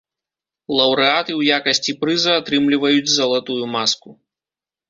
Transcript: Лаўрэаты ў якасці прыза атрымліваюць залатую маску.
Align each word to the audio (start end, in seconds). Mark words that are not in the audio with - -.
Лаўрэаты 0.77 1.31
ў 1.35 1.41
якасці 1.59 1.95
прыза 2.05 2.31
атрымліваюць 2.41 3.13
залатую 3.19 3.61
маску. 3.75 4.09